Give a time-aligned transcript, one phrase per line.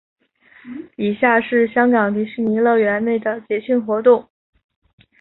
[0.95, 4.27] 以下是香港迪士尼乐园内的节庆活动。